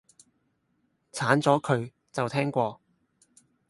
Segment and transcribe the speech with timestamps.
[1.11, 2.81] 鏟咗佢，就聽過